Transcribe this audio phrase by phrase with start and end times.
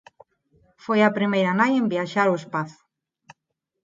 [0.83, 2.81] Foi a primeira nai en viaxar ao espazo.